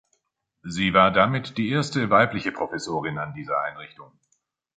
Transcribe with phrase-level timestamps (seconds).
[0.63, 4.11] Sie war damit die erste weibliche Professorin an dieser Einrichtung.